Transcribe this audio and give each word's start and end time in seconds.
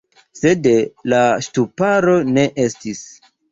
Sed 0.37 0.69
la 1.13 1.19
ŝtuparo 1.49 2.17
ne 2.33 2.49
estis. 2.67 3.07